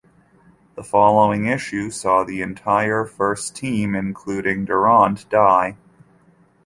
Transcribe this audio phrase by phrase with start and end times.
[0.73, 5.77] The following issue saw the entire first team, including Durant, die.